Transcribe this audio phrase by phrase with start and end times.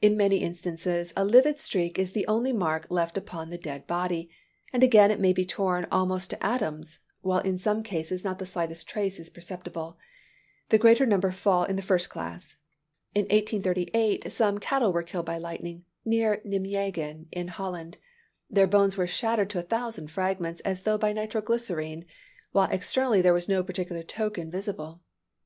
[0.00, 4.30] In many instances a livid streak is the only mark left upon the dead body;
[4.72, 8.46] and again it may be torn almost to atoms; while in some cases not the
[8.46, 9.98] slightest trace is perceptible.
[10.70, 12.56] The greater number fall in the first class.
[13.14, 17.98] In 1838, some cattle were killed by lightning near Nymnegen, in Holland.
[18.48, 22.06] Their bones were shattered to a thousand fragments, as though by nitro glycerine;
[22.52, 25.02] while externally there was no particular token visible.